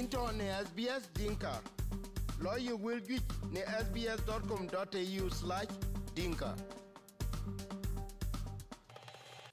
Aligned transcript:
into 0.00 0.32
ne 0.32 0.44
SBS 0.64 1.02
Dinka. 1.14 1.60
Lawyer 2.40 2.76
will 2.76 3.00
get 3.00 3.22
ne 3.52 3.60
sbs.com.au 3.84 5.28
slash 5.30 5.66
dinka. 6.14 6.54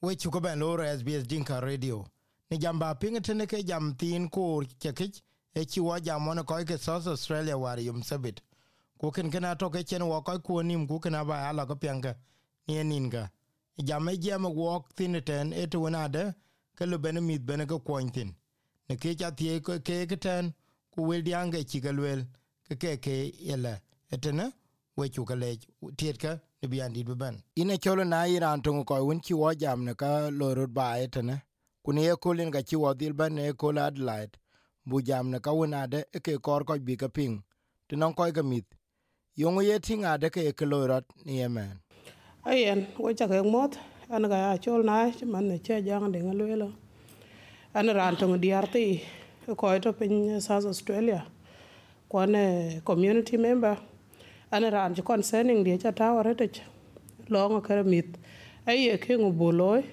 We 0.01 0.15
chuko 0.15 0.41
ben 0.41 0.59
loro 0.59 0.83
SBS 0.83 1.27
Dinka 1.27 1.59
Radio. 1.61 2.05
Ni 2.49 2.57
jamba 2.57 2.95
pinga 2.95 3.21
tene 3.21 3.45
ke 3.45 3.61
jam 3.63 3.93
tin 3.97 4.29
ko 4.29 4.63
chekich 4.79 5.21
e 5.53 5.65
chiwa 5.65 5.99
jam 5.99 6.27
wana 6.27 6.43
koi 6.45 6.63
ke 6.63 6.79
South 6.79 7.07
Australia 7.07 7.57
wari 7.57 7.83
yum 7.85 8.01
sabit. 8.03 8.39
Kukin 9.01 9.31
kena 9.31 9.55
toke 9.57 9.83
chen 9.83 10.01
wa 10.07 10.21
koi 10.21 10.37
kuanim 10.37 10.87
kukin 10.87 11.15
aba 11.15 11.49
ala 11.49 11.65
ko 11.65 11.75
pianga 11.75 12.15
ni 12.67 12.75
eninga. 12.77 13.29
Jam 13.83 14.07
e 14.09 14.17
jam 14.17 14.43
walk 14.45 14.95
thin 14.95 15.21
ten 15.25 15.51
e 15.53 15.67
tu 15.67 15.81
wanade 15.81 16.33
ke 16.77 16.85
lu 16.85 16.97
bene 16.97 17.19
mit 17.21 17.45
bene 17.45 17.65
ke 17.65 17.83
kuany 17.83 18.13
thin. 18.13 18.35
Ne 18.89 18.95
ke 18.95 19.15
cha 19.19 19.29
tie 19.31 19.59
ke 19.59 19.79
ke 19.83 20.17
ten 20.25 20.53
ku 20.91 21.07
wel 21.07 21.21
diange 21.21 21.59
wel 21.99 22.21
ke 22.67 22.75
ke 22.75 22.97
ke 22.97 23.15
yela 23.49 23.79
etene 24.11 24.53
we 24.95 25.09
chu 25.09 25.25
kale 25.25 25.57
tiet 25.97 26.17
ka 26.19 26.39
ne 26.61 26.67
bian 26.67 26.93
dit 26.93 27.07
ben. 27.17 27.43
Ine 27.55 27.77
cholo 27.77 28.03
na 28.03 28.25
iran 28.25 28.61
to 28.61 28.83
ko 28.83 28.95
un 29.09 29.19
chi 29.19 29.33
wo 29.33 29.53
jam 29.53 29.85
ne 29.85 29.93
ka 29.93 30.29
lo 30.29 30.53
rut 30.53 30.73
ba 30.73 30.97
etene 30.99 31.41
ku 31.83 31.91
ne 31.93 32.09
ko 32.09 32.17
kulin 32.17 32.51
ga 32.51 32.61
chi 32.61 32.75
wo 32.75 32.93
dil 32.93 33.13
ben 33.13 33.35
ne 33.35 33.53
ko 33.53 33.69
adlaid 33.69 34.37
bu 34.85 35.01
jam 35.01 35.29
ne 35.31 35.39
ka 35.39 35.51
de 35.87 35.99
e 36.13 36.19
ke 36.19 36.37
kor 36.41 36.63
ko 36.63 36.77
bi 36.79 36.95
ka 36.95 37.07
ping. 37.07 37.43
Tinon 37.89 38.13
ko 38.13 38.31
ga 38.31 38.43
mit. 38.43 38.65
Yongo 39.37 39.61
ye 39.61 39.79
tinga 39.79 40.17
de 40.17 40.29
ke 40.29 40.51
ke 40.51 40.65
lo 40.65 40.87
rat 40.87 41.05
ni 41.25 41.37
yemen 41.37 41.79
ayen 42.43 42.87
wo 42.97 43.13
cha 43.13 43.27
ke 43.27 43.43
mot 43.45 43.77
an 44.09 44.23
ga 44.23 44.57
chol 44.57 44.83
na 44.83 45.11
man 45.27 45.47
ne 45.47 45.59
che 45.59 45.81
jang 45.83 46.11
de 46.11 46.19
ngalwelo 46.19 46.73
an 47.77 47.93
ran 47.95 48.15
to 48.15 48.25
DRT 48.25 49.01
ko 49.55 49.77
to 49.77 49.93
pin 49.93 50.41
South 50.41 50.65
Australia. 50.65 51.23
Kwane 52.11 52.83
community 52.83 53.37
member. 53.37 53.77
An 54.51 54.63
ran 54.63 54.95
ji 54.95 55.03
concerning 55.03 55.63
dia 55.63 55.77
cha 55.77 55.91
tawore 55.91 56.35
te 56.35 56.49
long 57.29 57.61
ka 57.61 57.83
mit 57.83 58.17
ai 58.65 58.89
e 58.89 58.97
ke 58.97 59.09
ngo 59.09 59.31
boloy 59.31 59.83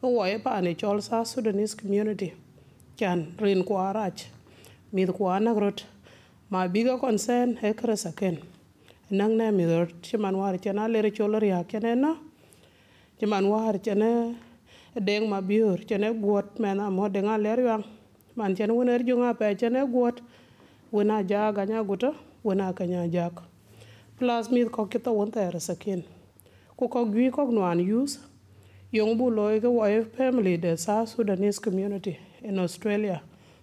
ko 0.00 0.10
wo 0.10 0.38
pa 0.38 0.60
ne 0.60 0.76
chol 0.76 1.02
sa 1.02 1.24
Sudanese 1.24 1.74
community. 1.74 2.34
Chan 2.96 3.34
rin 3.40 3.64
kwa 3.64 3.92
rach. 3.92 4.26
Mit 4.92 5.08
kwa 5.12 5.40
na 5.40 5.52
grot. 5.52 5.84
Ma 6.48 6.68
biga 6.68 7.00
concern 7.00 7.56
he 7.56 7.72
kra 7.72 7.96
saken. 7.96 8.40
Nang 9.10 9.36
na 9.36 9.50
mi 9.50 9.64
rot. 9.64 10.02
Chiman 10.02 10.36
war 10.36 10.52
chana 10.52 10.88
le 10.88 11.10
chol 11.10 11.40
ria 11.42 11.64
kene 11.64 11.98
no. 11.98 12.16
Chiman 13.20 13.48
war 13.48 13.72
chana 13.72 14.36
E 14.96 15.00
deng 15.00 15.28
mabiyor 15.28 15.84
ceneb 15.88 16.20
guot 16.20 16.58
men 16.58 16.80
amoding 16.80 17.12
ding 17.12 17.28
aler 17.28 17.58
ywang 17.58 17.84
man 18.36 18.56
cen 18.56 18.70
wun 18.70 18.88
er 18.88 19.02
jung 19.04 19.22
ape 19.22 19.56
ceneb 19.58 19.90
guot. 19.92 20.20
Wun 20.90 21.10
aja 21.10 21.52
ganya 21.52 21.84
guto 21.84 22.14
wun 22.42 22.60
akanya 22.60 23.04
jak 23.12 23.42
plus 24.16 24.50
mith 24.50 24.72
kok 24.72 24.90
kito 24.90 25.12
wun 25.12 25.30
tere 25.30 25.60
sakin. 25.60 26.02
Ku 26.76 26.88
kok 26.88 27.12
gwi 27.12 27.30
kok 27.30 27.52
nuan 27.52 27.78
use 27.78 28.18
yong 28.90 29.18
bu 29.18 29.28
loy 29.30 29.60
ke 29.60 29.68
wife 29.68 30.16
family 30.16 30.56
the 30.56 30.76
South 30.76 31.12
Sudanese 31.12 31.58
community 31.58 32.18
in 32.42 32.58
Australia. 32.58 33.20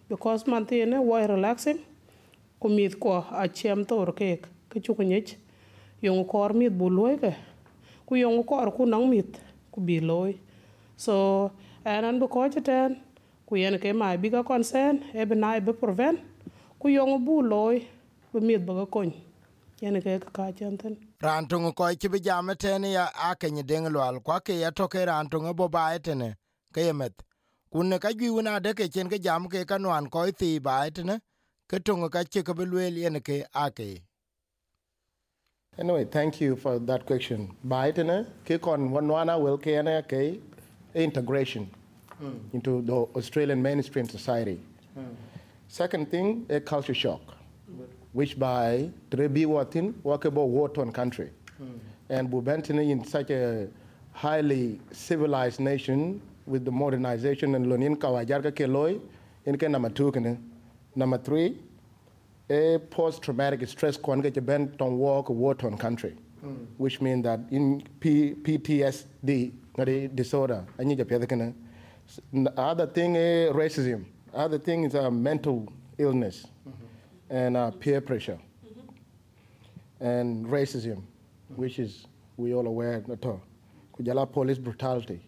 Because 0.08 0.46
man 0.46 0.66
tine 0.66 1.02
woy 1.02 1.26
relaxing 1.26 1.80
ku 2.62 2.70
mith 2.70 3.00
ko 3.00 3.26
achiem 3.34 3.88
tor 3.88 4.14
kek 4.14 4.46
ke 4.70 4.78
chukunyich 4.78 5.36
yong 6.02 6.23
kor 6.30 6.53
mith 6.53 6.78
bu 6.78 6.90
loy 6.90 7.18
ke 7.18 7.34
ku 8.06 8.16
yong 8.16 8.46
kor 8.46 8.70
ku 8.70 8.86
nang 8.86 9.09
mith 9.09 9.42
ku 9.73 9.81
bi 9.81 10.00
loy. 10.00 10.38
So 10.98 11.52
anan 11.86 12.20
bu 12.20 12.28
ko 12.28 12.48
ten 12.50 13.02
ku 13.48 13.56
yen 13.56 13.78
ke 13.80 13.94
mai 13.94 14.18
biga 14.18 14.44
concern 14.46 15.04
e 15.14 15.26
be 15.26 15.36
nai 15.36 15.60
be 15.60 15.74
prevent 15.74 16.20
ku 16.80 16.90
yong 16.90 17.26
bu 17.26 17.42
loy 17.42 17.76
be 18.34 18.40
miet 18.40 18.66
ba 18.66 18.86
ko 18.86 19.04
yen 19.81 20.02
ke 20.02 20.19
ka 20.34 20.52
chanten 20.52 20.97
ran 21.22 21.47
to 21.47 21.58
ko 21.72 21.92
chi 22.02 22.08
bi 22.08 22.19
jam 22.19 22.50
ten 22.59 22.84
ya 22.84 23.06
akenye 23.30 23.64
deng 23.64 23.88
lwal 23.90 24.19
kwa 24.24 24.40
ke 24.40 24.59
ya 24.59 24.72
to 24.72 24.88
ke 24.88 25.06
ran 25.06 25.30
to 25.30 25.53
bo 25.53 25.68
ba 25.68 25.96
etene 25.96 26.36
ke 26.74 26.81
yemet. 26.88 27.14
Kun 27.72 27.90
ne 27.90 28.00
ka 28.00 28.09
gi 28.19 28.30
una 28.30 28.59
de 28.59 28.74
ke 28.74 28.88
chen 28.94 29.09
ke 29.09 29.18
jam 29.25 29.48
ke 29.53 29.66
ka 29.69 29.78
nwan 29.78 30.09
ko 30.09 30.31
ti 30.31 30.59
ba 30.59 30.88
etene 30.88 31.16
ke 31.69 31.80
to 31.86 32.09
ka 32.09 32.24
che 32.24 32.44
ke 32.44 32.53
be 32.58 32.66
lwel 32.66 32.98
yen 33.03 33.19
ke 33.22 33.44
ake. 33.53 34.02
Anyway, 35.78 36.06
thank 36.06 36.40
you 36.40 36.56
for 36.56 36.80
that 36.80 37.06
question. 37.06 37.50
Baitene, 37.68 38.25
ke 38.46 38.62
kon 38.62 38.92
wanwana 38.92 39.38
will 39.42 39.58
ke 39.58 39.75
ane 39.80 40.02
ke 40.08 40.40
integration 40.95 41.69
mm. 42.22 42.39
into 42.53 42.81
the 42.81 42.94
Australian 42.94 43.61
mainstream 43.61 44.07
society. 44.07 44.59
Mm. 44.97 45.16
Second 45.67 46.09
thing, 46.09 46.45
a 46.50 46.59
culture 46.59 46.94
shock, 46.94 47.22
which 48.13 48.39
by 48.39 48.89
trebi 49.11 49.45
watin 49.45 49.94
workable 50.03 50.50
war 50.50 50.69
torn 50.69 50.91
country. 50.91 51.29
And 52.07 52.29
Bubentine 52.29 52.89
in 52.91 53.03
such 53.03 53.31
a 53.31 53.67
highly 54.13 54.79
civilized 54.91 55.59
nation 55.59 56.22
with 56.45 56.63
the 56.63 56.72
modernization 56.72 57.56
and 57.56 57.67
lonin 57.67 57.95
kawajarka 57.95 58.51
ke 58.53 58.67
loy, 58.69 59.00
in 59.45 59.57
ke 59.57 59.63
number. 59.63 59.91
Number 60.95 61.17
three, 61.17 61.57
a 62.50 62.77
post-traumatic 62.89 63.67
stress 63.67 63.97
kon 63.97 64.22
bent 64.22 64.79
on 64.81 64.97
walk 64.97 65.29
war 65.29 65.56
torn 65.56 65.77
country, 65.77 66.16
which 66.77 67.01
means 67.01 67.23
that 67.23 67.39
in 67.50 67.83
P- 68.00 68.35
PTSD 68.35 69.51
ngari 69.78 70.08
disorder 70.16 70.63
anyi 70.78 70.96
japia 70.96 71.28
kana. 71.28 71.53
Other 72.58 72.88
thing 72.88 73.16
is 73.16 73.52
racism. 73.53 74.06
Other 74.34 74.59
thing 74.59 74.84
is 74.84 74.96
uh, 74.96 75.09
mental 75.09 75.68
illness 75.97 76.46
mm-hmm. 76.68 77.36
and 77.36 77.58
uh, 77.58 77.72
peer 77.72 78.02
pressure 78.02 78.38
mm-hmm. 78.66 80.06
and 80.06 80.46
racism, 80.46 80.97
mm-hmm. 80.97 81.56
which 81.56 81.80
is 81.80 82.06
we 82.38 82.53
all 82.53 82.68
aware 82.68 83.03
at 83.12 83.25
all. 83.25 83.41
Kujala 83.97 84.31
police 84.31 84.58
brutality. 84.58 85.22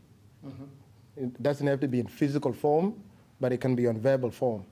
It 1.16 1.42
doesn't 1.42 1.66
have 1.66 1.80
to 1.80 1.88
be 1.88 2.00
in 2.00 2.08
physical 2.08 2.54
form, 2.54 2.94
but 3.42 3.52
it 3.52 3.60
can 3.60 3.76
be 3.76 3.88
on 3.88 3.98
verbal 4.00 4.30
form 4.30 4.64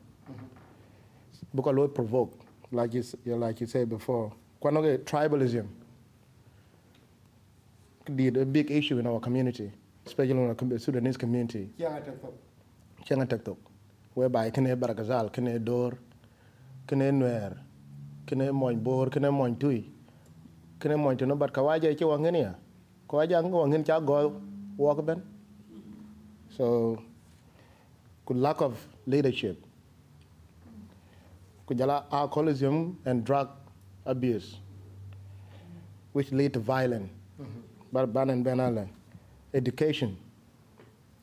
because 1.55 1.75
we 1.75 1.87
provoke, 1.87 2.39
like 2.71 2.93
you, 2.93 3.03
like 3.25 3.61
you 3.61 3.67
said 3.67 3.89
before. 3.89 4.31
Tribalism 4.61 5.67
did 8.13 8.37
a 8.37 8.45
big 8.45 8.71
issue 8.71 8.99
in 8.99 9.07
our 9.07 9.19
community, 9.19 9.71
especially 10.05 10.31
in 10.31 10.69
the 10.69 10.79
Sudanese 10.79 11.17
community. 11.17 11.69
Changa 11.79 13.27
Tektok, 13.27 13.57
whereby 14.13 14.49
kene 14.49 14.75
Barakazal, 14.75 15.31
kene 15.31 15.63
Dor, 15.63 15.97
kene 16.87 17.11
Nuer, 17.11 17.57
kene 18.25 18.51
Moin 18.51 18.79
Bor, 18.79 19.07
kene 19.09 19.31
Moin 19.31 19.55
Tui, 19.55 19.89
kene 20.79 20.97
Moin 20.97 21.17
Tuno, 21.17 21.35
but 21.35 21.53
Kawaja 21.53 21.91
Ichi 21.91 22.03
Wangenia. 22.03 22.55
Kawaja 23.09 23.43
Ango 23.43 23.63
Wangin 23.65 23.83
Chago, 23.83 24.41
walk 24.77 25.05
ben. 25.05 25.21
So, 26.57 27.01
good 28.25 28.37
lack 28.37 28.61
of 28.61 28.77
leadership 29.05 29.61
kujala 31.67 32.05
alcoholism 32.11 32.97
and 33.05 33.25
drug 33.25 33.49
abuse, 34.05 34.57
which 36.13 36.31
lead 36.31 36.53
to 36.53 36.59
violence. 36.59 37.09
But 37.37 37.47
ban 38.03 38.29
and 38.29 38.45
benala, 38.45 38.87
education. 39.53 40.17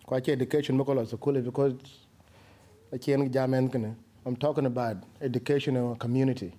Quite 0.07 0.31
education 0.31 0.79
mokola 0.79 1.07
school 1.07 1.41
because 1.41 1.75
I 2.93 2.97
can't 2.99 3.31
jamen 3.31 3.95
I'm 4.25 4.37
talking 4.37 4.67
about 4.67 4.97
education 5.21 5.77
in 5.77 5.93
a 5.93 5.97
community. 5.97 6.53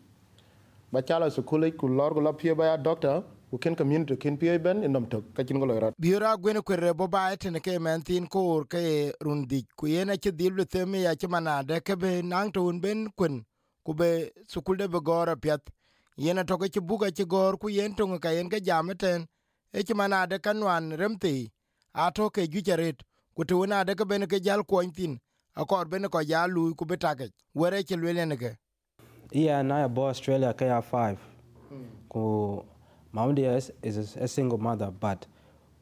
But 0.91 1.07
chala 1.07 1.31
school 1.31 1.71
ku 1.71 1.87
lor 1.87 2.11
go 2.13 2.33
pia 2.33 2.53
by 2.53 2.67
a 2.67 2.77
doctor 2.77 3.23
who 3.49 3.57
can 3.57 3.75
community 3.75 4.15
can 4.15 4.37
pia 4.37 4.59
ben 4.59 4.83
in 4.83 4.93
dom 4.93 5.05
tok 5.07 5.23
kachin 5.33 5.59
go 5.59 5.65
lora. 5.65 5.91
Biura 5.99 6.37
gwene 6.37 6.61
kwere 6.61 6.93
bo 6.95 7.07
ba 7.07 7.31
etene 7.33 7.59
ke 7.61 7.79
men 7.81 8.01
thin 8.01 8.27
kor 8.27 8.65
ke 8.65 9.13
rundi 9.21 9.65
ku 9.75 9.87
yena 9.87 10.17
che 10.21 10.31
dil 10.31 10.65
theme 10.65 11.01
ya 11.01 11.15
chimana 11.15 11.65
de 11.65 11.79
ke 11.81 11.97
be 11.97 12.21
nang 12.21 12.51
to 12.51 12.67
un 12.67 12.79
ben 12.79 13.07
kun 13.17 13.45
kube 13.87 14.29
sukulde 14.47 14.91
be 14.91 14.99
gora 14.99 15.35
piat 15.35 15.61
yena 16.17 16.43
toke 16.45 16.69
ci 16.71 16.79
buga 16.79 17.11
ci 17.15 17.23
gor 17.25 17.57
ku 17.57 17.69
yen 17.69 17.95
tonga 17.95 18.19
ka 18.19 18.29
yen 18.29 18.49
ga 18.49 18.59
jameten 18.59 19.25
e 19.73 19.83
ci 19.83 19.93
mana 19.93 20.27
de 20.27 20.39
kanwan 20.39 20.97
remti 20.97 21.51
a 21.93 22.11
toke 22.11 22.47
jujaret 22.47 23.01
ku 23.35 23.43
to 23.45 23.65
na 23.65 23.83
de 23.83 23.95
ka 23.95 24.05
ben 24.05 24.27
ke 24.27 24.39
jal 24.39 24.63
ko 24.63 24.81
tin 24.91 25.19
a 25.55 25.65
kor 25.65 25.85
ben 25.85 26.09
ko 26.09 26.19
ja 26.21 26.45
lu 26.45 26.75
ku 26.75 26.85
betake 26.85 27.31
were 27.55 27.83
ci 27.83 27.95
lwele 27.95 28.25
ne 28.27 28.35
ke 28.37 28.57
yeah 29.31 29.61
na 29.63 29.87
bo 29.87 30.07
australia 30.07 30.53
ka 30.53 30.65
ya 30.65 30.79
5 30.81 31.17
hmm. 31.69 31.85
ku 32.09 32.63
Mamdi 33.13 33.43
is, 33.45 33.71
is 33.83 34.15
a 34.15 34.27
single 34.27 34.57
mother 34.57 34.89
but 34.89 35.27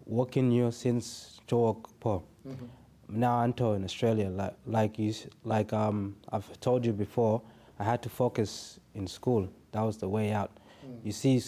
working 0.05 0.51
you 0.51 0.71
since 0.71 1.39
talk 1.47 1.87
po 1.99 2.23
mm 2.45 2.51
-hmm. 2.55 2.67
now 3.09 3.39
Anto 3.43 3.73
in 3.73 3.83
Australia 3.83 4.29
like 4.29 4.55
like 4.65 5.01
you 5.03 5.13
like 5.45 5.75
um 5.75 6.15
I've 6.31 6.59
told 6.59 6.85
you 6.85 6.93
before 6.93 7.41
I 7.79 7.83
had 7.83 8.01
to 8.03 8.09
focus 8.09 8.79
in 8.93 9.07
school. 9.07 9.47
That 9.71 9.81
was 9.81 9.97
the 9.97 10.07
way 10.07 10.33
out. 10.33 10.51
Mm. 10.85 10.99
You 11.05 11.11
see, 11.11 11.41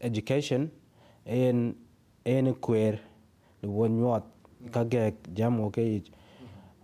education 0.00 0.70
in 1.26 1.74
in 2.24 2.54
queer 2.54 2.98
the 3.60 3.68
one 3.68 3.98
you 3.98 4.22
kage 4.72 5.14
jam 5.34 5.60
okay. 5.60 6.02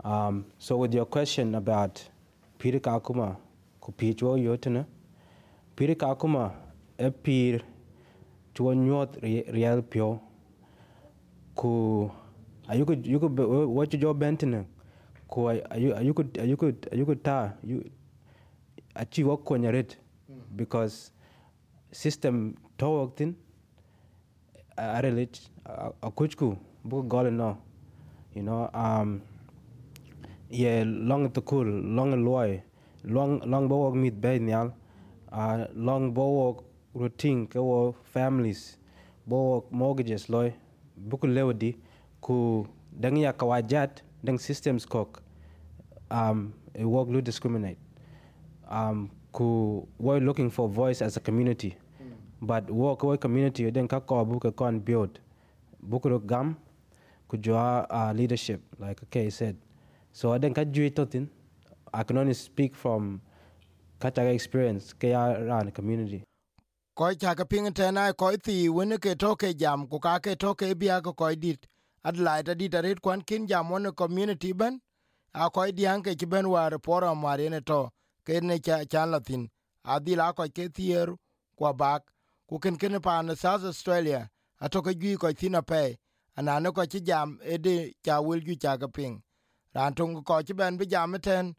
Um, 0.02 0.46
so 0.58 0.76
with 0.78 0.94
your 0.94 1.04
question 1.04 1.54
about 1.54 2.02
Peter 2.58 2.80
Kakuma, 2.80 3.36
ku 3.80 3.92
pi 3.92 4.14
chuo 4.14 4.36
yo 4.42 4.56
tene 4.56 4.86
pir 5.76 5.94
ka 5.94 6.14
kuma 6.14 6.52
e 6.98 7.10
pir 7.10 7.60
chuo 8.54 8.72
rie- 9.22 9.44
riel 9.52 9.82
pio 9.82 10.20
ku 11.54 12.10
ayuku 12.68 12.92
yuku 13.04 13.26
wachu 13.76 13.98
jo 13.98 14.14
bentene 14.14 14.64
ku 15.28 15.48
ay- 15.48 15.62
ayu- 15.70 15.96
ayuku 15.96 16.24
ayuku 16.40 16.72
ayuku 16.92 17.14
ta 17.22 17.54
yu- 17.64 17.84
achi 18.94 19.24
wo 19.24 19.36
konyaret 19.36 19.96
because 20.56 21.12
system 21.92 22.54
to 22.78 22.86
wok 22.90 23.16
tin 23.16 23.34
arelit 24.80 25.40
akuchku 26.02 26.56
bu 26.84 27.02
gole 27.02 27.30
no 27.30 27.56
you 28.34 28.42
know 28.42 28.68
um 28.74 29.20
ye 30.50 30.84
long 30.84 31.30
to 31.32 31.40
cool 31.40 31.66
long 31.96 32.24
loy 32.24 32.60
long 33.04 33.40
long 33.44 33.68
bo 33.68 33.76
wok 33.84 33.94
mit 33.94 34.14
be 34.20 34.38
nyal 34.38 34.72
uh, 35.32 35.64
long 35.74 36.12
bo 36.14 36.64
routine 36.94 37.46
ke 37.46 37.58
families 38.04 38.78
bo 39.26 39.64
mortgages 39.70 40.28
loy 40.28 40.52
buku 40.96 41.26
lewdi 41.26 41.76
ku 42.20 42.66
dang 42.92 43.16
ya 43.16 43.32
kawajat 43.32 44.02
dang 44.24 44.38
systems 44.38 44.86
kok 44.86 45.22
um 46.10 46.52
wok 46.74 47.08
lu 47.08 47.20
discriminate 47.22 47.78
um 48.70 49.10
ku 49.32 49.86
we're 49.98 50.20
looking 50.20 50.50
for 50.50 50.68
voice 50.68 51.02
as 51.02 51.16
a 51.16 51.20
community 51.20 51.76
but 52.42 52.70
work 52.70 53.02
we 53.02 53.16
community 53.16 53.70
then 53.70 53.88
ka 53.88 54.00
ko 54.00 54.24
bu 54.24 54.40
kon 54.52 54.80
build 54.80 55.20
bu 55.82 56.00
ko 56.00 56.18
gam 56.18 56.56
ku 57.28 57.36
jwa 57.36 57.86
uh, 57.90 58.12
leadership 58.12 58.60
like 58.78 59.02
okay 59.02 59.30
said. 59.30 59.56
So 60.12 60.36
then 60.38 60.54
ka 60.54 60.64
ju 60.64 60.90
to 60.90 61.06
tin 61.06 61.28
i 61.92 62.02
can 62.02 62.18
only 62.18 62.34
speak 62.34 62.74
from 62.74 63.20
kacha 64.00 64.22
experience 64.32 64.92
ke 64.92 65.10
ya 65.14 65.26
ran 65.36 65.70
community. 65.70 66.22
Ko 66.96 67.12
cha 67.14 67.34
ka 67.34 67.44
ping 67.44 67.70
tena 67.72 68.12
ko 68.16 68.36
ti 68.36 68.68
woni 68.68 68.98
ke 68.98 69.14
toke 69.18 69.54
jam 69.56 69.86
ku 69.86 69.98
ka 69.98 70.18
ke 70.18 70.36
toke 70.38 70.74
bia 70.78 71.00
ko 71.00 71.12
ko 71.12 71.34
dit. 71.34 71.66
Adla 72.04 72.42
ta 72.42 72.54
dit 72.54 72.74
ret 72.74 73.00
kwan 73.00 73.20
kin 73.22 73.46
jam 73.46 73.72
on 73.72 73.92
community 73.92 74.52
ban 74.52 74.80
a 75.34 75.50
ko 75.50 75.70
di 75.70 75.86
an 75.86 76.02
ke 76.02 76.16
ben 76.28 76.48
war 76.48 76.70
poro 76.78 77.14
mare 77.14 77.48
ne 77.50 77.60
to 77.60 77.88
ke 78.24 78.40
ne 78.42 78.58
cha 78.58 78.84
cha 78.84 79.04
latin 79.04 79.48
adila 79.84 80.32
ko 80.34 80.48
ke 80.48 80.72
tier 80.72 81.14
kwa 81.56 81.72
bak 81.74 82.02
ku 82.50 82.58
ken 82.58 82.76
ken 82.76 82.98
pa 83.00 83.22
na 83.22 83.34
south 83.38 83.64
australia 83.64 84.20
a 84.60 84.68
to 84.68 84.82
ke 84.82 84.92
gi 85.00 85.10
ko 85.22 85.30
tina 85.40 85.62
pe 85.62 85.82
ana 86.36 86.58
ne 86.62 86.70
ko 86.76 86.82
chi 86.92 87.00
jam 87.08 87.38
e 87.54 87.56
de 87.64 87.74
cha 88.04 88.14
wil 88.26 88.40
ju 88.46 88.54
cha 88.62 88.72
ka 88.76 88.88
ping 88.96 89.14
ran 89.74 89.94
tung 89.94 90.14
ko 90.28 90.42
chi 90.46 90.52
ben 90.60 90.76
bi 90.78 90.84
jam 90.92 91.14
ten 91.26 91.54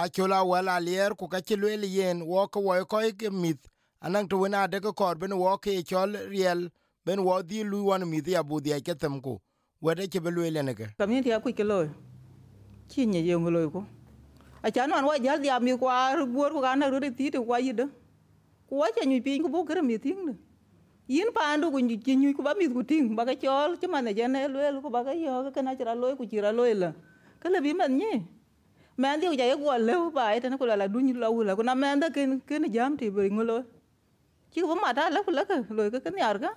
a 0.00 0.02
chula 0.14 0.38
wala 0.50 0.74
lier 0.86 1.10
ku 1.20 1.28
ka 1.32 1.40
chi 1.40 1.56
le 1.56 1.86
yen 1.96 2.20
wo 2.30 2.44
ko 2.52 2.60
wo 2.60 2.74
ko 2.84 2.98
ke 3.20 3.30
mit 3.42 3.60
anang 4.04 4.28
to 4.28 4.36
na 4.48 4.66
de 4.66 4.80
ko 4.80 4.92
kor 4.92 5.14
ben 5.14 5.32
wo 5.32 5.56
ke 5.64 5.72
chol 5.90 6.12
riel 6.32 6.60
ben 7.06 7.24
wo 7.26 7.40
di 7.42 7.62
lu 7.70 7.78
won 7.88 8.04
mi 8.10 8.20
dia 8.20 8.42
bu 8.42 8.60
dia 8.60 8.80
ke 8.80 8.94
tem 9.00 9.14
ku 9.20 9.40
wede 9.80 10.04
ke 10.12 10.20
be 10.24 10.30
le 10.30 10.62
ne 10.62 10.74
ke 10.74 10.86
community 10.98 11.32
aku 11.32 11.52
ke 11.56 11.64
lo 11.64 11.78
chi 12.90 13.06
nye 13.06 13.20
ye 13.28 13.34
ngolo 13.38 13.70
ko 13.72 13.80
a 14.62 14.68
chan 14.70 14.90
wan 14.92 15.04
wa 15.08 15.16
jal 15.24 15.40
dia 15.40 15.56
mi 15.60 15.72
kwa 15.72 16.20
buor 16.34 16.52
ko 16.52 16.60
kana 16.60 16.90
ru 16.92 17.00
ti 17.00 17.30
ti 17.32 17.38
kwa 17.40 17.60
yida 17.64 17.88
ku 18.68 18.76
wa 18.80 18.86
cha 18.92 19.02
nyu 19.08 19.22
pin 19.24 19.42
ku 19.42 19.48
bu 19.48 19.64
mi 19.82 19.98
ting 19.98 20.20
ne 20.26 20.34
yin 21.08 21.32
pa 21.32 21.56
andu 21.56 21.72
ku 21.72 21.80
nyu 21.80 21.96
nyu 22.20 22.36
ku 22.36 22.42
ba 22.44 22.52
mi 22.54 22.68
ku 22.68 22.84
ting, 22.84 23.16
ba 23.16 23.24
ka 23.24 23.32
chol, 23.32 23.80
chi 23.80 23.86
man 23.88 24.06
ja 24.12 24.28
ne 24.28 24.44
e 24.44 24.48
lwel 24.48 24.76
ku 24.84 24.90
ba 24.92 25.00
ka 25.04 25.12
yo, 25.16 25.50
ka 25.50 25.62
na 25.64 25.72
chira 25.74 25.96
loy 25.96 26.14
ku 26.20 26.24
chira 26.28 26.52
loy 26.52 26.74
la. 26.76 26.92
Ka 27.40 27.48
le 27.48 27.60
bi 27.64 27.72
man 27.72 27.96
nye 27.96 28.28
man 28.96 29.20
dia 29.20 29.32
ja 29.32 29.44
ye 29.48 29.56
gwa 29.56 29.78
le 29.80 29.94
ba 30.12 30.36
ai 30.36 30.40
ta 30.40 30.52
ku 30.60 30.66
la 30.68 30.76
la 30.76 30.86
du 30.86 31.00
nyu 31.00 31.14
la 31.16 31.30
u 31.32 31.42
la 31.48 31.56
ku 31.56 31.62
na 31.64 31.74
man 31.74 32.00
da 32.00 32.10
ken 32.10 32.40
ken 32.48 32.68
jam 32.70 32.96
ti 33.00 33.08
bi 33.10 33.30
ngolo 33.32 33.64
chi 34.52 34.60
ku 34.60 34.74
ma 34.76 34.92
ta 34.92 35.08
la 35.08 35.24
ku 35.24 35.30
la 35.32 35.42
ka 35.48 35.64
loy 35.70 35.88
ka 35.90 35.98
ken 36.04 36.16
yar 36.20 36.36
ka. 36.38 36.52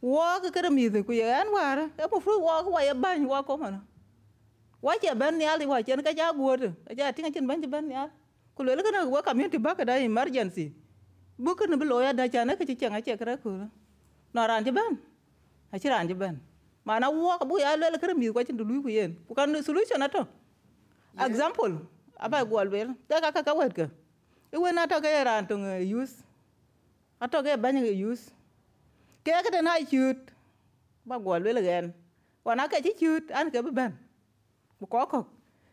Wa 0.00 0.40
ka 0.40 0.48
ka 0.48 0.70
mi 0.72 0.88
ku 0.88 1.12
ye 1.12 1.28
an 1.28 1.48
wa 1.52 1.74
ra 1.76 1.84
e 1.92 2.00
ka 2.02 2.08
mu 2.12 2.20
fru 2.24 2.40
wa 2.40 2.64
ku 2.64 2.70
wa 2.72 2.80
ye 2.80 2.94
ban 2.96 3.20
wa 3.28 3.42
ko 3.44 3.56
ma 3.60 3.68
na 3.74 3.80
wa 4.80 4.92
che 4.96 5.12
ben 5.14 5.36
nyal 5.36 5.58
di 5.60 5.66
wa 5.68 5.78
chen 5.86 6.00
ka 6.02 6.10
ja 6.16 6.32
guot 6.32 6.72
ka 6.88 6.92
ja 6.96 7.12
tinga 7.12 7.30
chen 7.34 7.44
ban 7.46 7.60
che 7.60 7.68
ben 7.68 7.84
nyal 7.84 8.08
ku 8.56 8.64
le 8.64 8.80
ka 8.86 8.90
na 8.96 9.04
wa 9.04 9.20
ka 9.20 9.34
mi 9.36 9.44
ti 9.52 9.58
ba 9.58 9.76
ka 9.76 9.84
da 9.84 10.00
emergency 10.00 10.72
bu 11.38 11.54
ka 11.56 11.66
ne 11.66 11.76
bi 11.76 11.84
lo 11.84 12.00
ya 12.00 12.12
da 12.12 12.28
cha 12.28 12.44
na 12.44 12.56
ka 12.56 12.64
che 12.64 12.74
chenga 12.76 13.00
che 13.00 13.16
kra 13.16 13.36
ku 13.36 13.50
no 14.34 14.46
ran 14.46 14.64
che 14.64 14.72
ben 14.72 14.98
a 15.72 15.78
che 15.78 15.88
ran 15.88 16.06
che 16.08 16.14
ben 16.14 16.40
mana 16.84 17.10
wa 17.10 17.38
ka 17.38 17.44
bu 17.44 17.58
ya 17.58 17.76
le 17.76 17.98
ka 17.98 18.14
mi 18.14 18.30
kwa 18.30 18.44
chen 18.44 18.56
du 18.56 18.64
lu 18.64 18.82
ku 18.82 18.88
yen. 18.88 19.16
Ku 19.28 19.34
kan 19.34 19.50
solution 19.62 19.98
na 20.00 20.08
to 20.08 20.26
example. 21.18 21.78
Aba 22.18 22.44
gwal 22.44 22.68
bel 22.70 22.94
da 23.08 23.20
ka 23.20 23.30
ka 23.30 23.42
ka 23.42 23.54
wet 23.54 23.74
ka 23.74 23.86
i 24.52 24.56
we 24.58 24.72
na 24.72 24.86
to 24.86 25.00
ka 25.00 25.08
ran 25.08 25.46
to 25.46 25.56
use 25.82 26.22
to 27.30 27.38
ka 27.42 27.56
ban 27.56 27.76
use? 27.78 28.30
Ke 29.24 29.30
ka 29.30 29.62
na 29.62 29.78
shoot 29.86 30.18
ba 31.06 31.18
gwal 31.18 31.42
bel 31.42 31.62
gen 31.62 31.94
na 32.44 32.66
ka 32.68 32.78
chi 32.82 32.92
shoot 32.98 33.30
an 33.30 33.50
ka 33.50 33.62
bi 33.62 33.70
ben 33.70 33.94
bu 34.80 34.86
ko 34.86 35.06
ko 35.06 35.20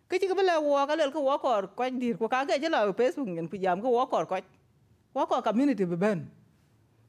ke 0.09 0.17
chi 0.21 0.27
ke 0.29 0.35
bele 0.37 0.53
wo 0.61 0.77
ka 0.85 0.93
le 0.97 1.09
ko 1.11 1.21
wo 1.21 1.37
ko 1.41 1.49
ko 1.77 1.89
dir 1.89 2.17
ko 2.17 2.27
ka 2.29 2.45
ke 2.45 2.61
je 2.61 2.69
la 2.69 2.85
facebook 2.93 3.29
ngen 3.29 3.49
ku 3.49 3.57
jam 3.57 3.81
ko 3.81 3.89
wo 3.89 4.05
ko 4.05 4.25
ko 4.25 4.37
wo 5.13 5.21
a 5.23 5.41
community 5.41 5.85
be 5.85 5.95
ben 5.95 6.29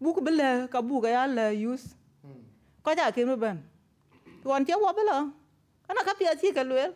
buk 0.00 0.17
bi 0.17 0.31
bele 0.31 0.69
ka 0.69 0.82
bu 0.82 1.00
ga 1.00 1.08
ya 1.08 1.26
le 1.26 1.52
use. 1.52 1.94
Ko 2.82 2.94
ja 2.97 3.11
ke 3.12 3.26
be 3.26 3.37
ben 3.37 3.62
won 4.44 4.64
che 4.64 4.75
wo 4.75 4.93
bele 4.93 5.32
ana 5.88 6.05
ka 6.05 6.14
pia 6.19 6.35
ti 6.37 6.52
ka 6.52 6.62
lwel. 6.64 6.94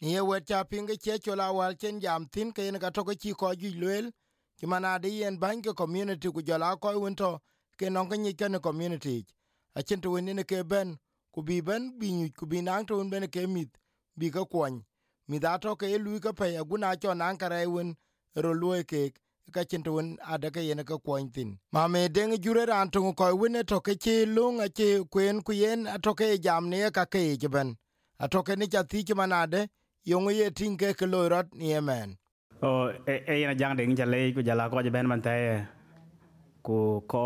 Ni 0.00 0.12
ye 0.12 0.20
wet 0.20 0.46
cha 0.46 0.64
pinge 0.64 0.96
ke 0.96 1.18
cho 1.18 1.34
la 1.34 1.50
wal 1.52 1.74
chen 1.74 2.00
jam 2.00 2.26
tin 2.26 2.52
ke 2.52 2.70
ne 2.72 2.78
ka 2.78 2.90
to 2.90 3.04
ke 3.04 3.14
chi 3.18 3.32
ko 3.32 3.54
ju 3.54 3.70
lwel. 3.80 4.10
Ki 4.58 4.66
mana 4.66 4.98
de 4.98 5.08
yen 5.08 5.36
ban 5.38 5.60
ke 5.62 5.74
community 5.74 6.30
ku 6.30 6.42
jala 6.42 6.76
ko 6.76 6.98
won 7.00 7.14
to 7.16 7.38
ke 7.78 7.90
non 7.90 8.08
ke 8.08 8.16
ni 8.16 8.32
ke 8.32 8.48
ne 8.48 8.58
community. 8.58 9.26
A 9.74 9.82
chen 9.82 10.00
to 10.00 10.20
ne 10.20 10.44
ke 10.44 10.62
ben 10.68 10.96
ku 11.32 11.42
bi 11.42 11.60
ben 11.60 11.98
bi 11.98 12.12
ni 12.12 12.30
ku 12.30 12.46
bi 12.46 12.60
nan 12.60 12.86
to 12.86 13.02
ben 13.04 13.26
ke 13.28 13.46
mit 13.48 13.68
bi 14.16 14.30
ka 14.30 14.44
kwany. 14.44 14.84
Mi 15.28 15.38
da 15.38 15.58
to 15.58 15.74
ke 15.74 15.86
lu 15.98 16.20
ka 16.20 16.32
pe 16.32 16.56
aguna 16.56 16.94
cho 17.00 17.12
nan 17.14 17.36
kare 17.36 17.66
won 17.66 17.96
ro 18.36 18.52
lu 18.52 18.84
ke 18.84 19.12
ka 19.54 19.62
chen 19.64 19.82
to 19.82 19.92
won 19.96 20.16
ada 20.32 20.50
ke 20.50 20.60
yen 20.68 20.84
ka 20.84 20.96
kwany 21.04 21.30
tin 21.34 21.50
ma 21.72 21.88
me 21.88 22.08
deng 22.08 22.34
jure 22.44 22.66
ran 22.66 22.90
to 22.90 23.00
ko 23.20 23.34
won 23.40 23.56
e 23.56 23.62
to 23.70 23.80
ke 23.86 23.94
chi 24.04 24.24
lung 24.36 24.60
a 24.60 24.68
chi 24.68 24.88
kwen 25.12 25.42
ku 25.46 25.52
yen 25.52 25.86
a 25.86 25.98
to 25.98 26.14
ke 26.18 26.26
e 26.34 26.38
jam 26.38 26.68
ne 26.70 26.90
ka 26.90 27.04
ke 27.04 27.22
je 27.40 27.48
ben 27.48 27.76
a 28.24 28.28
to 28.28 28.42
ke 28.42 28.56
ni 28.58 28.66
cha 28.66 28.82
ti 28.82 28.98
chi 29.06 29.14
manade, 29.14 29.60
yong 30.10 30.30
ye 30.38 30.50
tin 30.50 30.76
ke 30.80 30.88
ke 30.98 31.06
lo 31.12 31.28
rat 31.28 31.46
ni 31.54 31.74
amen 31.78 32.16
o 32.62 32.70
e 33.12 33.16
e 33.32 33.46
na 33.48 33.54
jang 33.60 33.74
ding 33.78 33.94
jale 33.98 34.20
ku 34.34 34.40
jala 34.48 34.70
ko 34.70 34.82
je 34.86 34.90
ben 34.90 35.06
man 35.12 35.20
te 35.26 35.36
ku 36.66 36.78
ko 37.06 37.24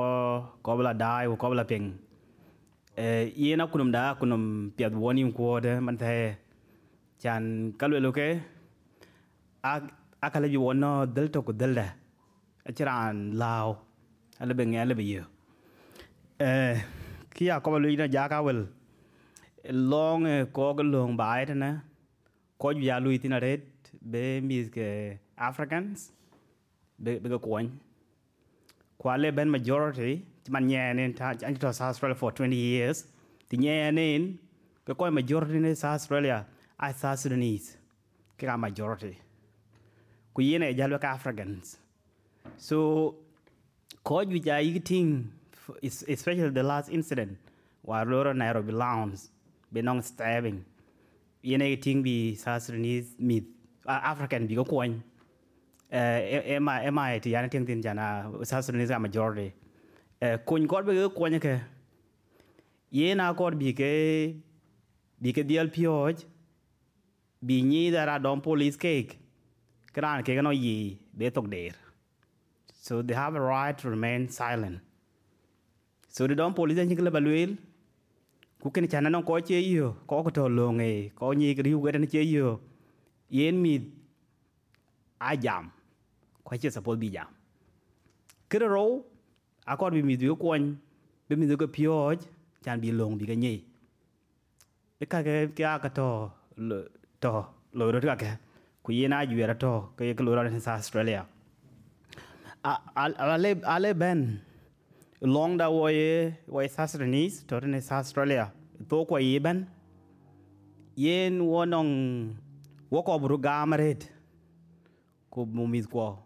ko 0.64 0.70
bla 0.76 0.92
dai, 0.92 1.24
ku 1.30 1.36
ko 1.40 1.48
bla 1.52 1.64
ping. 1.64 1.86
E 3.04 3.32
yena 3.42 3.64
kunum 3.72 3.90
da, 3.96 4.02
kunum 4.20 4.44
piat 4.76 4.92
woni 5.02 5.22
ko 5.38 5.60
de 5.64 5.72
man 5.86 5.96
te 6.02 6.36
chan 7.22 7.72
kalwe 7.80 7.98
lo 8.04 8.10
ke 8.18 8.28
a 9.70 9.72
akala 10.26 10.46
bi 10.52 10.58
wono 10.66 10.90
del 11.14 11.26
to 11.34 11.40
ku 11.46 11.52
del 11.60 11.72
da 11.80 11.86
chiran 12.76 13.34
lao 13.42 13.78
ala 14.40 14.54
be 14.54 14.64
ngale 14.64 14.94
be 14.96 15.04
yo 15.04 15.24
eh 16.38 16.76
kia 17.34 17.60
ko 17.60 17.78
lu 17.78 17.88
ina 17.88 18.06
ja 18.08 18.28
ka 18.28 18.40
wel 18.42 18.66
long 19.68 20.26
eh, 20.26 20.44
ko 20.52 20.74
ko 20.74 20.82
long 20.82 21.16
bai 21.16 21.44
ta 21.46 21.54
na 21.54 21.70
ko 22.58 22.72
ju 22.72 22.80
ya 22.90 22.98
lu 22.98 23.16
tina 23.18 23.40
red 23.40 23.62
be 24.02 24.40
mis 24.40 24.68
ke 24.68 25.18
africans. 25.38 26.12
Be 26.98 27.18
be 27.18 27.28
ko 27.30 27.38
kon 27.38 27.70
kwale 29.00 29.34
ben 29.34 29.50
majority 29.50 30.22
ti 30.44 30.52
man 30.52 30.66
nye 30.66 30.92
ne 30.92 31.12
ta 31.12 31.32
an 31.42 31.54
to 31.56 31.72
south 31.72 31.88
australia 31.88 32.14
for 32.14 32.32
20 32.32 32.54
years. 32.56 33.04
Ti 33.48 33.56
nye 33.56 33.90
ne 33.90 34.06
ko 34.84 34.94
ko 34.94 35.10
majority 35.10 35.58
ne 35.58 35.74
south 35.74 36.00
australia 36.00 36.44
ai 36.78 36.92
south 36.92 37.18
sudanese 37.18 37.76
ke 38.38 38.44
ka 38.46 38.56
majority. 38.56 39.14
Ku 40.34 40.42
yene 40.42 40.68
jalo 40.76 41.00
ka 41.00 41.12
africans. 41.18 41.76
So 42.56 43.14
ko 44.02 44.24
ju 44.24 44.40
ja 44.44 44.56
yiting 44.58 45.30
especially 46.08 46.50
the 46.50 46.62
last 46.62 46.88
incident 46.90 47.38
wa 47.84 48.02
loro 48.02 48.32
nairobi 48.32 48.72
lounge 48.72 49.20
be 49.72 49.82
non 49.82 50.02
stabbing 50.02 50.64
yene 51.42 51.80
ting 51.80 52.02
bi 52.02 52.34
south 52.36 52.62
sudanese 52.62 53.14
mit 53.18 53.44
uh, 53.86 54.00
african 54.12 54.46
bi 54.46 54.54
ko 54.54 54.64
koñ 54.64 55.00
uh, 55.92 56.50
ema 56.56 56.80
ema 56.84 57.18
ti 57.20 57.30
yana 57.32 57.50
ting 57.50 57.66
tin 57.66 57.82
jana? 57.82 58.30
South 58.42 58.64
sudanese 58.64 58.90
are 58.90 59.00
majority. 59.00 59.52
Uh, 60.22 60.36
koñ 60.46 60.66
be 60.86 60.92
koñ 61.08 61.40
ke. 61.40 61.60
Yena 62.92 63.34
ko 63.36 63.50
bi 63.50 63.72
ke 63.72 64.34
bi 65.20 65.32
ke 65.32 65.46
dial 65.46 65.68
pioj 65.68 66.24
bi 67.42 67.62
ni 67.62 67.90
dara 67.90 68.18
don 68.18 68.40
police 68.40 68.76
cake. 68.76 69.18
Kran 69.92 70.22
ke 70.22 70.42
no 70.42 70.50
yi 70.50 70.98
be 71.16 71.30
tok 71.30 71.48
der 71.50 71.72
so 72.84 73.02
they 73.06 73.14
have 73.22 73.34
a 73.36 73.40
right 73.40 73.76
to 73.80 73.90
remain 73.94 74.28
silent. 74.28 74.78
So 76.08 76.26
the 76.26 76.34
don 76.34 76.54
police 76.58 76.78
ngi 76.78 76.98
le 77.06 77.10
balwil 77.16 77.50
ku 78.62 78.70
ken 78.74 78.86
chana 78.92 79.10
non 79.14 79.22
ko 79.28 79.38
che 79.48 79.58
yo 79.60 79.88
ko 80.08 80.22
ko 80.24 80.30
to 80.36 80.48
lo 80.58 80.66
nge, 80.78 81.12
ko 81.18 81.32
ni 81.32 81.54
gri 81.58 81.74
u 81.76 81.80
gren 81.84 82.06
che 82.12 82.22
yo 82.34 82.58
yen 83.38 83.60
mi 83.62 83.74
a 85.20 85.36
jam. 85.36 85.70
Ko 86.44 86.56
che 86.56 86.70
support 86.70 86.98
bi 86.98 87.10
jam. 87.16 87.28
Kere 88.50 88.66
ro 88.74 88.84
a 89.66 89.76
ko 89.76 89.90
bi 89.90 90.02
mi 90.02 90.16
du 90.16 90.34
ko 90.42 90.56
bi 91.28 91.34
mi 91.40 91.46
du 91.50 91.56
ko 91.62 91.66
pyo 91.76 91.96
chan 92.64 92.80
bi 92.82 92.90
long 93.00 93.18
bi 93.18 93.26
ga 93.30 93.34
nyi 93.44 93.54
e 95.02 95.04
ka 95.12 95.18
ke 95.26 95.34
ka 95.56 95.78
ka 95.84 95.88
to 95.98 96.08
lo- 96.68 96.88
to 97.20 97.32
lo 97.78 97.90
ro 97.92 98.00
ka 98.00 98.16
ke. 98.22 98.30
Ku 98.82 98.92
yen 98.92 99.12
a 99.12 99.26
ju 99.28 99.36
ra 99.50 99.54
to, 99.64 99.72
ke 99.96 100.14
ke 100.16 100.22
lo 100.26 100.34
ra 100.34 100.42
in 100.48 100.60
South 100.60 100.80
Australia. 100.80 101.22
A 102.64 102.78
a- 102.96 103.34
ale 103.34 103.60
ale 103.64 103.94
ben. 103.94 104.40
Long 105.22 105.56
da 105.58 105.68
wo 105.70 105.86
ye 105.88 106.34
wo 106.48 106.60
ye 106.60 106.68
South 106.68 106.90
Sudanese 106.90 107.44
to 108.88 109.04
ko 109.04 109.16
yi 109.18 109.38
ben. 109.38 109.66
Yen 110.96 111.40
wonong 111.40 112.34
wo 112.90 113.02
ko 113.02 113.18
bru 113.18 113.38
gamaret 113.38 114.08
ko 115.30 115.46
mumit 115.46 115.88
ko 115.90 116.18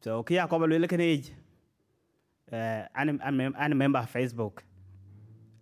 so 0.00 0.22
kia 0.22 0.46
ko 0.46 0.58
balwe 0.58 0.78
lekin 0.80 1.00
age 1.00 1.32
uh, 2.52 2.82
I'm, 2.94 3.20
I'm, 3.22 3.40
I'm 3.40 3.72
a 3.72 3.74
member 3.74 3.98
of 4.00 4.12
Facebook. 4.12 4.60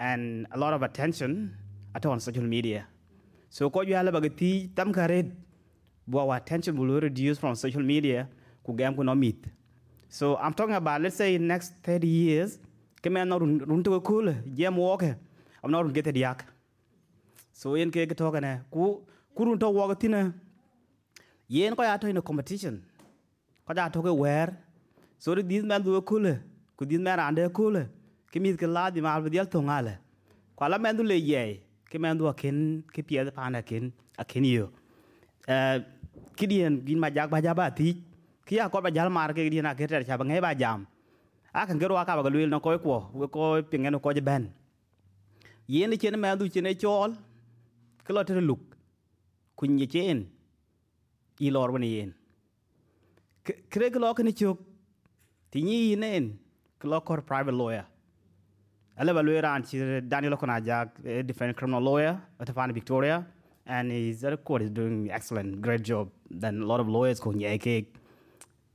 And 0.01 0.47
a 0.53 0.59
lot 0.59 0.73
of 0.73 0.83
attention 0.83 1.55
at 1.95 2.07
on 2.07 2.21
social 2.21 2.45
media. 2.45 2.87
So 3.51 3.69
ko 3.69 3.83
you 3.83 3.95
have 3.95 4.15
a 4.15 4.29
ti 4.29 4.71
tam 4.75 4.93
karet 4.93 5.33
bo 6.07 6.31
attention 6.33 6.77
will 6.77 7.01
reduce 7.01 7.39
from 7.39 7.55
social 7.57 7.83
media 7.83 8.29
ku 8.69 8.75
gam 8.77 8.95
ku 8.95 9.03
no 9.03 9.15
meet. 9.15 9.49
So, 10.11 10.37
I'm 10.37 10.53
talking 10.53 10.75
about, 10.75 11.01
let's 11.01 11.17
say 11.17 11.35
in 11.35 11.47
next 11.47 11.73
30 11.83 12.07
years 12.07 12.59
kemen 13.03 13.29
no 13.29 13.39
run 13.39 13.83
to 13.83 14.01
cool, 14.01 14.35
jam 14.55 14.77
walk 14.77 15.05
I'm 15.63 15.71
not 15.71 15.93
get 15.93 16.05
the 16.05 16.19
yak 16.19 16.45
so, 17.53 17.75
yen 17.75 17.91
ke 17.91 18.17
to 18.17 18.31
kana 18.31 18.65
ku 18.71 19.01
kurun 19.37 19.59
to 19.59 19.71
walk 19.71 19.99
tina 19.99 20.35
yen 21.49 21.75
ko 21.75 21.83
ya 21.83 21.97
to 21.97 22.07
in 22.09 22.17
a 22.17 22.23
competition, 22.23 22.83
ko 23.67 23.75
da 23.75 23.89
to 23.89 24.03
ke 24.03 24.13
where 24.15 24.57
so 25.19 25.35
ri 25.35 25.43
dis 25.43 25.65
man 25.65 25.83
do 25.83 26.01
cool, 26.03 26.37
ku 26.77 26.85
dis 26.85 27.01
man 27.01 27.19
ande 27.19 27.53
cool, 27.53 27.87
ke 28.31 28.41
mi 28.41 28.53
ke 28.55 28.67
la, 28.67 28.91
di 28.91 29.01
mal 29.01 29.23
dial 29.29 29.47
to 29.47 29.59
ngale 29.59 29.97
ko 30.57 30.69
la 30.69 30.79
men 30.79 30.97
du 30.97 31.03
le 31.03 31.15
ye 31.15 31.61
ke 31.91 31.99
men 31.99 32.19
du 32.19 32.31
ken, 32.35 32.85
ke 32.93 33.03
pie 33.03 33.25
da 33.25 33.31
pana 33.31 33.63
ken, 33.63 33.93
a 34.19 34.25
ken 34.25 34.45
yo. 34.45 34.69
Eh 35.49 35.81
kidien 36.37 36.83
gin 36.87 36.99
ma 36.99 37.09
jak 37.11 37.31
ba 37.31 37.41
ja 37.43 37.55
ba 37.55 37.71
ti. 37.71 38.08
Ki 38.49 38.57
ya 38.61 38.69
ko 38.73 38.81
ba 38.87 38.91
jal 38.99 39.11
mar 39.17 39.29
ke 39.37 39.49
dien 39.55 39.69
a 39.71 39.75
ke 39.81 39.89
ter 39.93 40.03
cha 40.09 40.17
ba 40.21 40.25
ngai 40.31 40.41
ba 40.47 40.55
jam 40.63 40.87
a 41.53 41.67
kan 41.71 41.79
gero 41.85 42.01
aka 42.03 42.17
ba 42.23 42.33
luil 42.37 42.49
no 42.55 42.61
ko 42.67 42.79
ko 42.87 43.29
ko 43.37 43.49
pingen 43.73 44.01
ko 44.05 44.13
je 44.19 44.23
ben 44.31 44.49
yen 45.77 45.99
chen 46.03 46.19
man 46.25 46.39
du 46.39 46.49
chen 46.55 46.67
e 46.73 46.75
chol 46.85 47.17
ke 48.05 48.17
lo 48.17 48.25
ter 48.31 48.41
luk 48.51 48.63
kun 49.57 49.79
ye 49.83 49.87
chen 49.95 50.27
i 51.47 51.51
lor 51.57 51.69
wani 51.77 51.91
yen 51.97 52.11
kre 53.73 53.91
ke 53.95 53.99
lo 54.05 54.15
kene 54.19 54.33
chok 54.41 54.59
ti 55.51 55.63
nyi 55.69 55.97
nen 56.05 56.25
ke 56.79 56.87
lo 56.89 57.01
kor 57.01 57.21
private 57.23 57.55
lawyer. 57.55 57.87
Ale 58.99 59.13
ba 59.15 59.23
lawyer 59.23 59.45
an 59.47 59.63
chi 59.63 60.01
Daniel 60.01 60.37
Okona 60.37 60.65
jak 60.65 60.89
a 61.05 61.23
defense 61.23 61.57
criminal 61.57 61.83
lawyer 61.83 62.21
at 62.41 62.49
Fana 62.49 62.73
Victoria. 62.73 63.27
And 63.67 63.93
his 63.93 64.25
court 64.45 64.63
is 64.63 64.71
doing 64.71 65.11
excellent 65.11 65.61
great 65.61 65.83
job. 65.83 66.11
Than 66.31 66.63
a 66.63 66.67
lot 66.67 66.81
of 66.81 66.89
lawyers 66.89 67.21
ko 67.21 67.33
nye 67.33 67.59
ke 67.59 67.87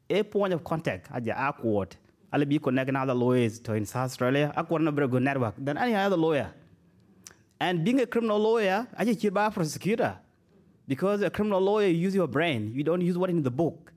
a 0.09 0.23
point 0.23 0.53
of 0.53 0.63
contact. 0.63 1.09
Aja 1.11 1.33
a 1.37 1.53
court 1.53 1.97
ale 2.33 2.45
bi 2.45 2.57
connect 2.57 2.91
na 2.91 3.03
other 3.03 3.13
lawyers 3.13 3.59
to 3.59 3.73
in 3.73 3.85
South 3.85 4.05
Australia 4.05 4.51
a 4.55 4.63
court 4.63 4.81
no 4.81 4.91
very 4.91 5.07
good 5.07 5.21
network 5.23 5.55
than 5.57 5.77
any 5.77 5.95
other 5.95 6.17
lawyer. 6.17 6.51
And 7.59 7.83
being 7.85 8.01
a 8.01 8.05
criminal 8.05 8.39
lawyer 8.39 8.87
I 8.97 9.05
just 9.05 9.21
chi 9.21 9.29
ba 9.29 9.51
prosecutor. 9.51 10.17
Because 10.87 11.21
a 11.21 11.29
criminal 11.29 11.61
lawyer 11.61 11.87
you 11.87 11.97
use 11.97 12.15
your 12.15 12.27
brain. 12.27 12.71
You 12.75 12.83
don't 12.83 13.01
use 13.01 13.17
what 13.17 13.29
in 13.29 13.41
the 13.41 13.51
book. 13.51 13.93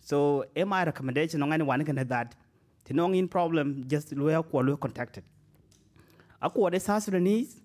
So 0.00 0.44
am 0.56 0.68
my 0.68 0.84
recommendation? 0.84 1.42
On 1.42 1.52
anyone 1.52 1.84
can 1.84 1.96
have 1.96 2.08
that. 2.08 2.34
To 2.86 2.94
know 2.94 3.12
in 3.12 3.28
problem 3.28 3.84
just 3.86 4.12
lawyer 4.12 4.42
ko 4.42 4.58
lawyer 4.58 4.76
contacted. 4.76 5.24
Ako 6.42 6.66
is 6.68 6.82
South 6.82 7.02
Sudanese 7.02 7.60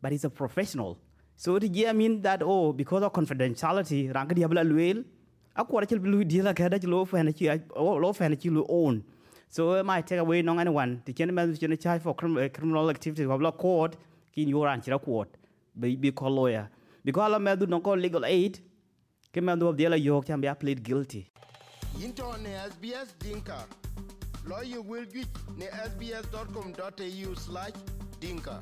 but 0.00 0.12
he's 0.12 0.24
a 0.24 0.30
professional. 0.30 0.98
So 1.36 1.56
it 1.56 1.64
yeah 1.74 1.92
mean 1.92 2.22
that 2.22 2.42
oh 2.42 2.72
because 2.72 3.02
of 3.02 3.12
confidentiality 3.12 4.14
rank 4.14 4.34
dia 4.34 4.48
ako 5.58 5.84
chil 5.90 6.00
lu 6.12 6.24
dia 6.24 6.42
la 6.42 6.52
kada 6.60 6.78
lo 6.94 7.04
fa 7.04 7.22
na 7.22 7.32
chi 7.32 7.46
lo 7.76 8.12
fa 8.12 8.28
chi 8.42 8.48
lu 8.56 8.64
own 8.68 9.02
so 9.56 9.82
might 9.84 10.06
take 10.06 10.20
away 10.24 10.42
no 10.42 10.58
anyone 10.58 10.92
to 11.04 11.12
chen 11.12 11.34
man 11.34 11.54
chen 11.62 11.76
charge 11.76 12.02
for 12.02 12.14
uh, 12.14 12.48
criminal 12.56 12.90
activity 12.90 13.24
of 13.24 13.40
law 13.40 13.52
court 13.64 13.96
kin 14.32 14.48
your 14.48 14.68
an 14.68 14.80
chira 14.80 14.98
court 15.08 15.28
be 15.80 15.96
be 15.96 16.12
call 16.12 16.30
lawyer 16.40 16.68
because 17.04 17.30
la 17.32 17.38
medu 17.38 17.66
no 17.74 17.80
call 17.80 17.96
legal 18.06 18.24
aid 18.24 18.60
ke 19.32 19.42
man 19.42 19.58
do 19.58 19.72
dia 19.72 19.90
la 19.90 19.96
yok 19.96 20.24
cham 20.30 20.42
ya 20.50 20.54
plead 20.54 20.82
guilty 20.90 21.22
into 22.04 22.22
ne 22.42 22.50
SBS 22.70 23.08
Dinka. 23.18 23.58
Lawyer 24.46 24.80
will 24.80 25.04
get 25.04 25.26
ne 25.56 25.66
sbs.com.au 25.66 27.34
slash 27.34 27.72
dinka. 28.20 28.60